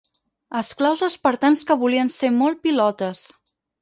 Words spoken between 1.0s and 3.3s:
espartans que volien ser molt pilotes.